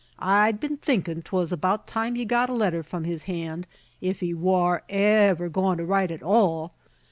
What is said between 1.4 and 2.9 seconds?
about time ye got a letter